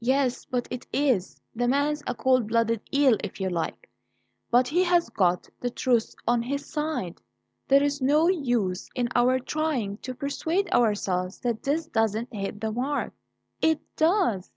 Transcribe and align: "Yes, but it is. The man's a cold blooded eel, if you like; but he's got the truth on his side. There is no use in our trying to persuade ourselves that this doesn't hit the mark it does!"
"Yes, 0.00 0.46
but 0.46 0.66
it 0.70 0.86
is. 0.94 1.38
The 1.54 1.68
man's 1.68 2.02
a 2.06 2.14
cold 2.14 2.48
blooded 2.48 2.80
eel, 2.90 3.18
if 3.22 3.38
you 3.38 3.50
like; 3.50 3.90
but 4.50 4.68
he's 4.68 5.10
got 5.10 5.46
the 5.60 5.68
truth 5.68 6.14
on 6.26 6.40
his 6.40 6.64
side. 6.64 7.20
There 7.68 7.82
is 7.82 8.00
no 8.00 8.28
use 8.28 8.88
in 8.94 9.10
our 9.14 9.38
trying 9.38 9.98
to 9.98 10.14
persuade 10.14 10.70
ourselves 10.72 11.38
that 11.40 11.64
this 11.64 11.84
doesn't 11.86 12.32
hit 12.32 12.62
the 12.62 12.72
mark 12.72 13.12
it 13.60 13.78
does!" 13.94 14.50